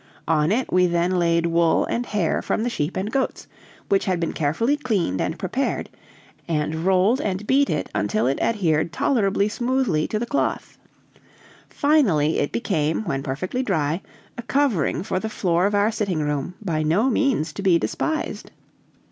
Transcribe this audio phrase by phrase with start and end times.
[0.27, 3.45] On it we then laid wool and hair from the sheep and goats,
[3.87, 5.91] which had been carefully cleaned and prepared,
[6.47, 10.79] and rolled and beat it until it adhered tolerably smoothly to the cloth.
[11.69, 14.01] Finally it became, when perfectly dry,
[14.39, 18.49] a covering for the floor of our sitting room by no means to be despised.